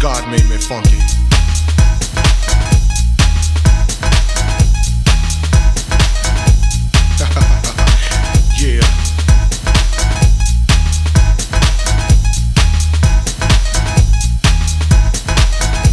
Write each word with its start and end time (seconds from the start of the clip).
God 0.00 0.26
made 0.30 0.48
me 0.48 0.56
funky. 0.56 0.96
yeah. 8.56 8.80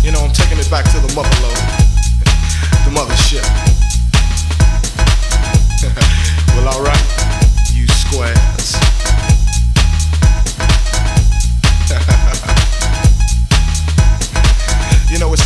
You 0.02 0.14
know, 0.14 0.22
I'm 0.22 0.32
taking 0.32 0.58
it 0.58 0.72
back 0.72 0.86
to 0.86 1.00
the 1.02 1.14
mother 1.14 1.59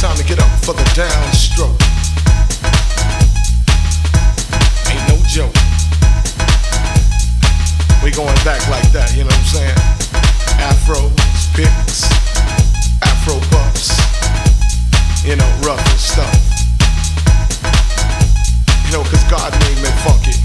time 0.03 0.17
to 0.17 0.23
get 0.25 0.37
up 0.37 0.49
for 0.65 0.73
the 0.73 0.83
downstroke. 0.99 1.79
Ain't 4.91 5.07
no 5.07 5.15
joke. 5.31 5.55
We 8.03 8.11
going 8.11 8.35
back 8.43 8.67
like 8.67 8.91
that, 8.91 9.15
you 9.15 9.23
know 9.23 9.31
what 9.31 9.39
I'm 9.39 9.45
saying? 9.55 9.79
Afros, 10.59 11.15
afro 13.01 13.39
you 15.23 15.37
know, 15.37 15.77
stuff. 15.95 16.35
You 18.85 18.91
know, 18.91 19.03
cause 19.07 19.23
God 19.31 19.53
made 19.63 19.79
me 19.79 19.89
funky. 20.03 20.35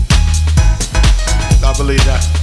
I 1.66 1.74
believe 1.76 2.04
that. 2.04 2.37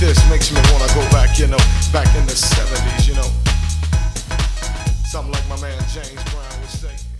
this 0.00 0.28
makes 0.28 0.52
me 0.52 0.60
wanna 0.72 0.92
go 0.94 1.00
back, 1.10 1.38
you 1.38 1.46
know, 1.46 1.56
back 1.92 2.06
in 2.16 2.26
the 2.26 2.32
70s, 2.32 3.08
you 3.08 3.14
know. 3.14 3.30
Something 5.06 5.32
like 5.32 5.48
my 5.48 5.60
man 5.60 5.78
James 5.92 6.22
Brown 6.24 6.60
would 6.60 6.70
say. 6.70 7.15